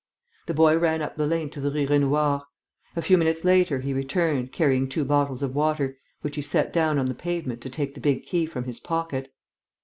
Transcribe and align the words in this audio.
The 0.47 0.55
boy 0.55 0.79
ran 0.79 1.03
up 1.03 1.15
the 1.15 1.27
lane 1.27 1.51
to 1.51 1.61
the 1.61 1.69
Rue 1.69 1.85
Raynouard. 1.85 2.41
A 2.95 3.03
few 3.03 3.19
minutes 3.19 3.45
later 3.45 3.81
he 3.81 3.93
returned, 3.93 4.51
carrying 4.51 4.89
two 4.89 5.05
bottles 5.05 5.43
of 5.43 5.53
water, 5.53 5.99
which 6.21 6.37
he 6.37 6.41
set 6.41 6.73
down 6.73 6.97
on 6.97 7.05
the 7.05 7.13
pavement 7.13 7.61
to 7.61 7.69
take 7.69 7.93
the 7.93 8.01
big 8.01 8.25
key 8.25 8.47
from 8.47 8.63
his 8.63 8.79
pocket. 8.79 9.31